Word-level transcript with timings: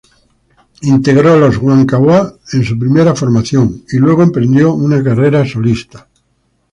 Integró 0.81 1.37
Los 1.37 1.57
Huanca 1.57 1.99
Hua 1.99 2.33
en 2.53 2.63
su 2.63 2.79
primera 2.79 3.13
formación 3.13 3.83
y 3.87 3.97
luego 3.97 4.23
emprendió 4.23 4.73
una 4.73 5.03
carrera 5.03 5.45
solista. 5.47 6.07